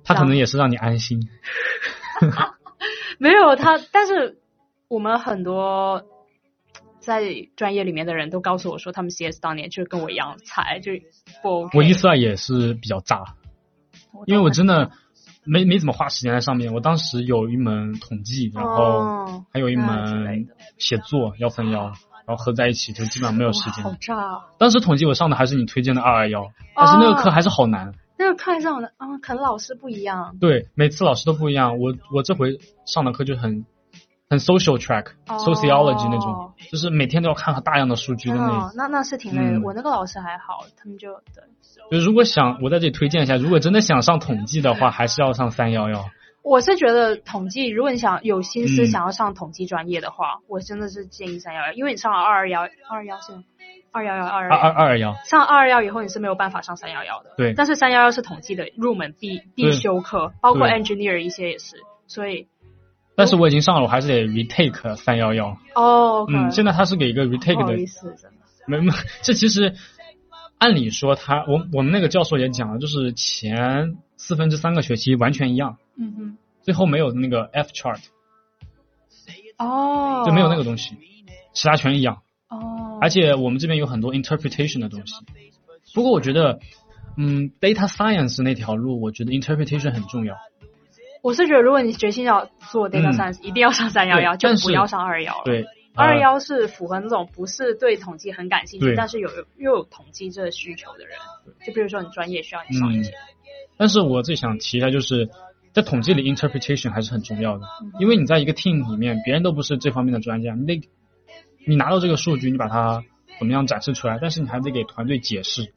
[0.05, 1.19] 他可能也是让你安心。
[3.19, 4.39] 没有他，但是
[4.87, 6.05] 我们很多
[7.01, 10.93] 在专业里面的人都告诉我说，他们 CS 当年就跟我一样菜，就
[11.43, 11.77] 不 OK。
[11.77, 13.35] 我一次二也是比较炸，
[14.27, 14.93] 因为我真的
[15.43, 16.73] 没没怎么花时间在上面。
[16.73, 20.47] 我当时有一门统计，然后哦还有一门
[20.79, 21.95] 写作幺三幺，
[22.27, 23.93] 然后合在一起就基本上没有时间好。
[24.01, 24.45] 炸啊！
[24.59, 27.93] 当时统计我上的还是你推荐的二二幺，但是那个课还是好难。
[28.17, 30.37] 那个课还是好难啊，可能老师不一样。
[30.41, 31.79] 对，每次老师都不一样。
[31.79, 33.67] 我我这回上的课就很
[34.31, 39.59] 很 social track、哦 sociology 那种，就是每天都要看大量的数据的那哦，那那是挺累的。
[39.59, 41.45] 嗯我那个老师还好，他们就对。
[41.91, 46.05] 就如果想我在这里推荐一下，如果真的想上统计的话，还是要上三幺幺。
[46.45, 53.33] 我是觉得统计，如果你想有心思嗯想要上统计专业的话，我真的是建议三幺幺，因为你上了二二幺，二二幺是
[53.91, 57.33] 二幺幺二二二二二幺，上二二幺以后你是没有办法上三幺幺的。
[57.39, 61.77] 对但是三幺幺是统计的入门必必修课，包括 engineer 一些也是，
[62.07, 62.47] 所以
[63.17, 65.57] 但是我已经上了，我还是得 retake 三幺幺。
[65.75, 67.75] 哦，嗯，现在在他是给一个 retake 的。
[68.67, 68.93] 没没，
[69.23, 69.75] 这其实
[70.59, 78.03] 按理说他，我我们那个教授也讲了，就是前四分之三个学期完全一样，嗯哼，最后没有那个 F chart。
[79.57, 80.97] 哦，就没有那个东西，
[81.53, 82.23] 其他全一样。
[82.49, 85.15] 哦，而且我们这边有很多 interpretation 的东西。
[85.95, 86.59] 不过我觉得，
[87.17, 90.35] 嗯，data science 那条路，我觉得 interpretation 很重要。
[91.23, 95.43] 我是觉得，如果你决心要做 data 嗯 science，、一定要上三幺幺，就是不要上二幺了。
[95.45, 95.63] 对，
[95.95, 101.17] 呃二幺是符合那种不是对统计很感兴趣，但是有又有统计这个需求的人，
[101.65, 103.13] 就比如说你专业需要你上一嗯节，
[103.77, 105.31] 但是我最想提一下，就是
[105.75, 107.67] 在统计里 interpretation 还是很重要的，
[107.99, 110.81] 因为你在一个 team 里面，别人都不是这方面的专家，你得
[111.67, 113.03] 你拿到这个数据，你把它
[113.41, 115.75] 怎么样展示出来，但是你还得给团队解释，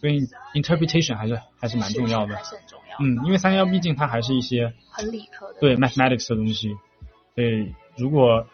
[0.00, 2.36] 所以 interpretation 还是还是蛮重要的
[2.98, 5.60] 嗯，因为三幺毕竟它还是一些很理科的。
[5.60, 6.74] 对 mathematics 的东西，
[7.36, 8.46] 所以如果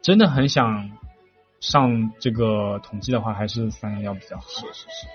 [0.00, 0.92] 真的很想
[1.58, 4.44] 上这个统计的话，还是三幺幺比较好。
[4.44, 5.08] 是是是。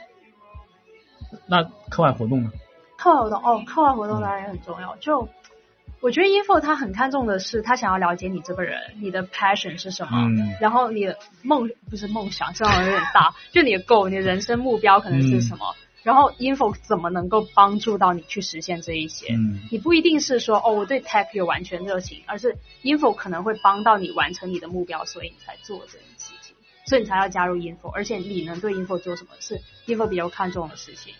[1.47, 2.51] 那课外活动呢？
[2.99, 4.97] 课外活动哦，课外活动当然也很重要。
[4.97, 5.29] 就
[6.01, 19.33] 我觉得 info 他很看重的是他想要了解你这个人，你的 passion 是什么，嗯然后你的梦不是梦想，这样有点大，就你的 goal，你的人生目标可能是什么，然后 info 怎么能够帮助到你去实现这一些。
[19.33, 31.13] 嗯你不一定是说哦，我对 tech 有完全热情，而是 info 可能会帮到你完成你的目标，所以你才做这件事情，所以你才要加入 info，而且你能对 info 做什么是 info 比较看重的事情。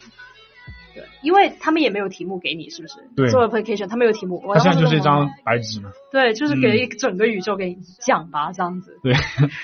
[0.99, 2.95] 对，因为他们也没有题目给你，是不是？
[3.15, 5.91] 对做 application 他没有题目，我它现在就是一张白纸嘛。
[6.11, 8.99] 对，就是给整个宇宙给你讲吧，这样子。
[9.01, 9.13] 对，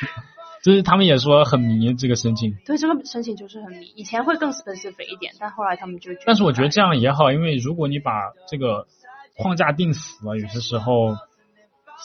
[0.63, 6.11] 就是他们也说很迷这个申请，对，这个申请就是很迷，以前会更 specific 一点，但后来他们就。
[6.25, 8.88] 但是我觉得这样也好，因为如果你把这个
[9.38, 11.15] 框架定死了，有些时候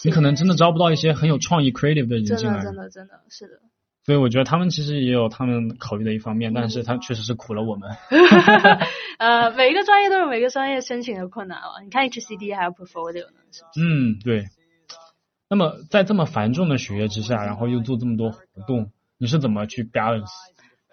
[0.05, 2.62] 你可能真的招不到一些很有创意 creative 的人真的进来。
[2.62, 3.61] 真的真的是的。
[4.11, 7.89] 所以我觉得他们其实也有他们考虑的一方面，但是他确实是苦了我们。
[9.21, 11.81] 呃，每一个专业都有每个专业申请的困难了。
[11.85, 13.81] 你看 HCD 还有 portfolio 呢，是不是？
[13.81, 14.47] 嗯，对。
[15.49, 20.33] 那么在这么繁重的学业之下，然后又做这么多活动，你是怎么去 balance，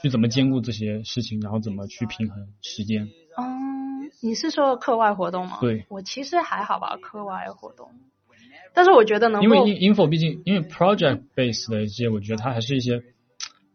[0.04, 3.10] 去怎么兼顾这些事情，然后怎么去平衡时间？
[3.36, 5.58] 嗯，你是说课外活动吗？
[5.60, 7.90] 对，我其实还好吧，课外活动。
[8.78, 13.02] 但是我觉得能因为 info 毕竟因为 project base 的一些，我觉得它还是一些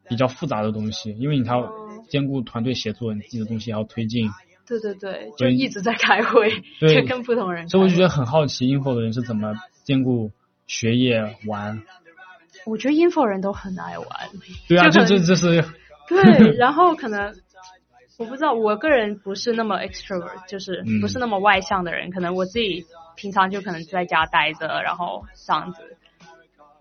[0.09, 1.68] 比较复杂的东西，因为你还要
[2.09, 4.30] 兼顾团队协作，你自己的东西还要推进，
[4.64, 7.68] 对对对，就一直在开会，对就跟不同人。
[7.68, 10.30] 所以我就觉得很好奇 info 的人是怎么兼顾
[10.68, 11.82] 学业玩。
[12.64, 14.09] 我觉得 info 人都很爱玩。
[14.68, 15.64] 对啊，这这这是
[16.09, 17.34] 对，然后可能
[18.22, 25.96] 我不知道，我个人不是那么 extrovert，就是嗯不是那么外向的人，可能我自己平常就可能在家待着，然后这样子。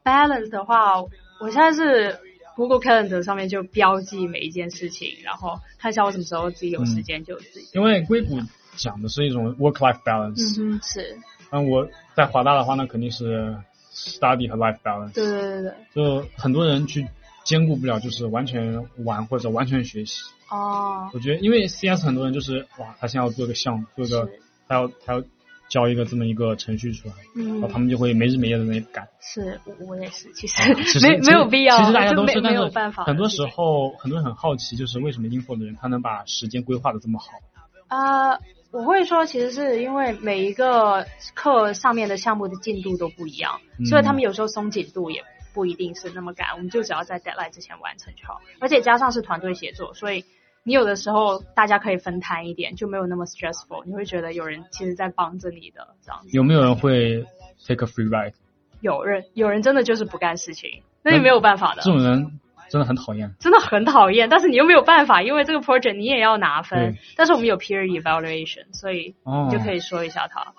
[0.04, 1.02] balance 的话，
[1.40, 2.20] 我现在是
[2.56, 7.70] Google Calendar 上面就标记每一件事情，然后看一下我什么时候自己有时间就自己。
[7.74, 8.40] 因为硅谷
[8.76, 11.18] 讲的是一种 work life balance，嗯哼，是，
[11.52, 13.56] 那、我在华大的话，那肯定是
[13.94, 15.74] study 和 life balance，对对对对，
[16.22, 17.08] 就很多人去
[17.44, 20.22] 兼顾不了，就是完全玩或者完全学习。
[20.52, 25.24] 哦，我觉得，因为 CS 很多人就是哇，他现在要做个项目，做个是他要他要
[25.70, 29.08] 交一个这么一个程序出来，然后他嗯，们就会没日没夜的在赶。
[29.22, 37.28] 是我我也是，其实没没有必要，其实大家都是，但是没有办法很多时候很多人很好奇，就是为什么 info 的人他能把时间规划的这么好？
[37.88, 38.40] 啊、
[38.72, 45.24] 我会说，其实是因为每一个课上面的项目的进度都不一样，嗯所以他们有时候松紧度也
[45.54, 48.42] 不一定是那么赶，我们就只要在 deadline 之前完成就好。
[48.60, 50.24] 而且加上是团队协作，所以
[50.64, 56.30] 你有的时候大家可以分摊一点，就没有那么 stressful，你会觉得有人其实在帮着你的这样子。
[56.32, 57.26] 有没有人会
[57.66, 58.34] take a free ride？
[58.80, 61.92] 有人有人真的就是不干事情，那也没有办法的这。
[61.92, 62.40] 种人
[62.70, 63.34] 真的很讨厌。
[63.40, 66.98] 真的很讨厌，但是你又没有办法，因为这个 project 你也要拿分。
[67.16, 70.54] 但是我们有 peer evaluation，所以哦你就可以说一下他。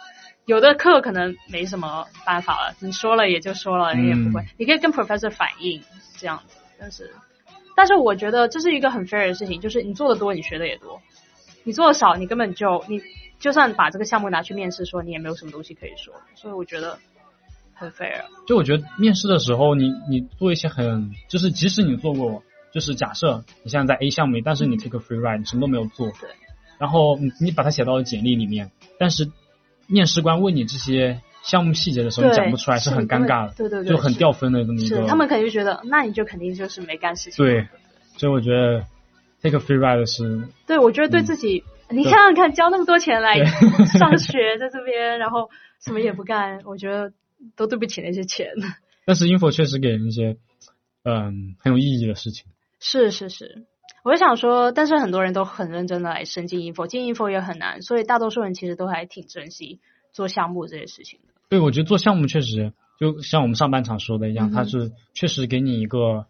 [0.44, 4.42] 有的课可能没什么办法了，你说了也就说了，你也不会。
[4.42, 5.80] 嗯你可以跟 professor 反映
[6.16, 7.12] 这样子，但是
[7.74, 11.00] 但是我觉得这是一个很 fair 的事情，就是你做的多，你学的也多；
[11.64, 13.00] 你做的少，你根本就你
[13.40, 16.14] 就算把这个项目拿去面试说，你也没有什么东西可以说。
[16.34, 16.98] 所以我觉得
[17.74, 18.24] 很 fair。
[18.46, 22.42] 就我觉得面试的时候，你你做一些很，就是即使你做过，
[22.72, 26.30] 就是假设你现在在 A 项目里，但是你 take a free ride，你什么都没有做，对，
[26.78, 29.30] 然后你你把它写到了简历里面，但是
[29.86, 34.96] 面试官问你这些项目细节的时候，你讲不出来，是很尴尬的，对对对就很掉分的这么一个。
[34.96, 37.44] 是他们肯定觉得，那你就肯定就是没干事情。
[37.44, 37.68] 对，
[38.16, 38.84] 所以我觉得
[39.42, 43.44] take a free ride 是对，我觉得对自己，你想想看，交那么多钱来
[43.98, 47.12] 上学，在这边，然后什么也不干，我觉得
[47.56, 48.52] 都对不起那些钱。
[49.04, 50.36] 但是 info 确实给人一些
[51.02, 52.46] 嗯很有意义的事情。
[52.78, 53.64] 是是是，
[54.04, 59.80] 我就想说，但是很多人都很认真的来申进 info，进 info 也很难，所以大多数人其实都还挺珍惜
[60.12, 61.31] 做项目这些事情的。
[61.52, 66.24] 对，我觉得做项目确实，就像我们上半场说的一样，它是确实给你一个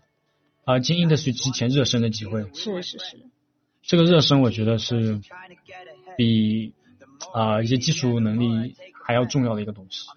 [0.64, 2.42] 呃进 industry 之前热身的机会。
[2.52, 3.20] 是是是，
[3.82, 5.20] 这个热身我觉得是
[6.16, 6.74] 比
[7.32, 10.08] 啊一些技术能力还要重要的一个东西。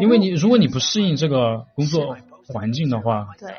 [0.00, 3.50] 因为你如果你不适应这个工作环境的话，对，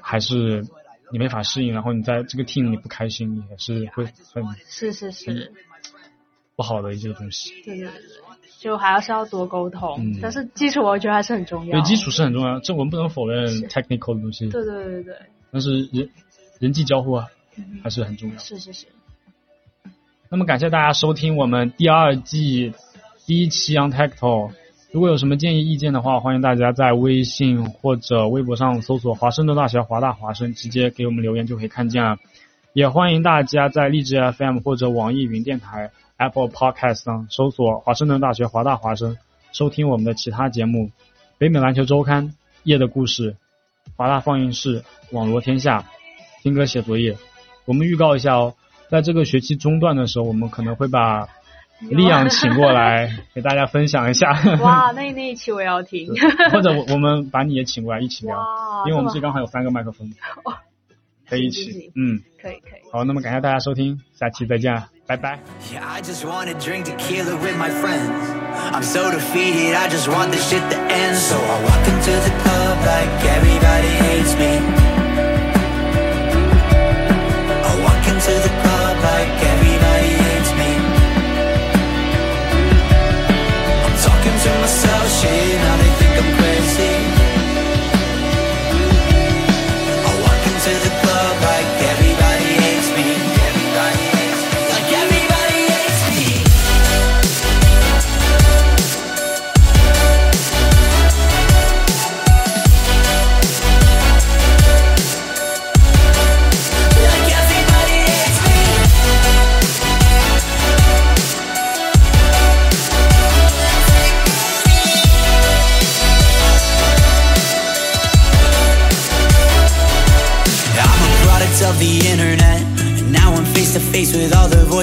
[0.00, 0.64] 还是
[1.10, 5.52] 你没法适应，然后你在这个 team 里不开心，也是会很是是是
[6.54, 7.60] 不好的一些东西。
[7.64, 7.92] 对对对。
[8.60, 11.80] 就还要是要多沟通，但是基础我觉得还是很重要。
[11.80, 14.48] 对，基础是很重要，这我们不能否认 technical 的东西。
[14.48, 15.14] 对对对对。
[15.52, 16.10] 但是人
[16.58, 17.28] 人际交互啊，
[17.84, 18.38] 还是很重要。
[18.38, 18.86] 是是是。
[20.28, 22.74] 那么感谢大家收听我们第二季
[23.26, 24.50] 第一期 on tech talk。
[24.90, 32.16] 如果有什么建议意见的话，欢迎大家在微信或者微博上搜索华盛顿大学华大华生，直接给我们留言就可以看见了。
[32.72, 35.92] 也欢迎大家在荔枝 FM 或者网易云电台。
[36.18, 39.16] Apple Podcast 上搜索华盛顿大学华大华生，
[39.52, 40.90] 收听我们的其他节目：
[41.38, 43.36] 北美篮球周刊、夜的故事、
[43.96, 45.84] 华大放映室、网罗天下、
[46.42, 47.16] 听歌写作业。
[47.66, 48.54] 我们预告一下哦，
[48.90, 51.28] 在这个学期中段的时候，我们可能会把
[51.80, 54.32] 利昂请过来 给大家分享一下。
[54.60, 56.08] 哇， 那那一期我要听。
[56.50, 58.36] 或者我我们把你也请过来一起聊，
[58.86, 60.12] 因为我们这刚好有三个麦克风，
[61.28, 61.92] 可以一起。
[61.94, 62.80] 嗯，可以可以。
[62.92, 64.72] 好，那么感谢大家收听，下期再见。
[65.06, 65.38] Bye bye.
[65.72, 66.22] Yeah, I just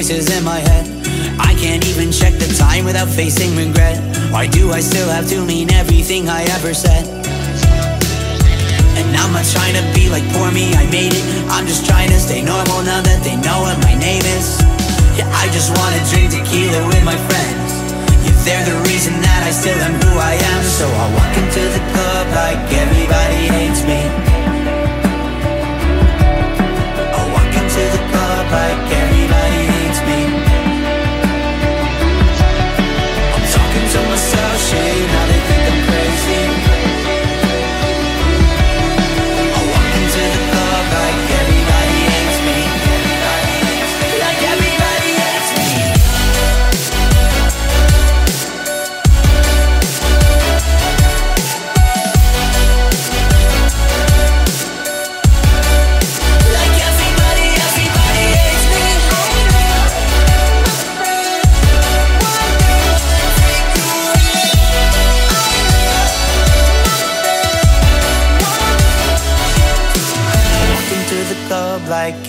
[0.07, 0.64] voices in my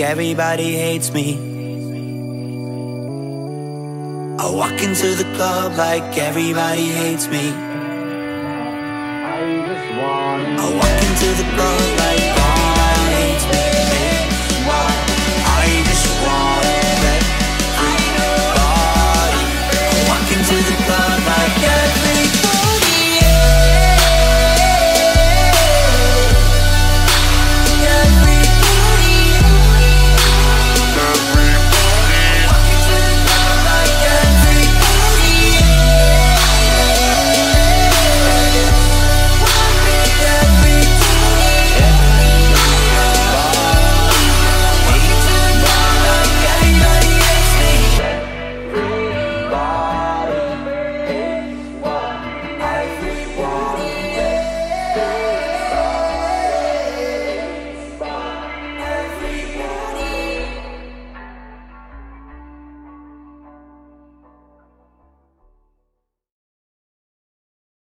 [0.06, 1.34] everybody hates me.
[4.38, 7.65] I walk into the club like everybody hates me.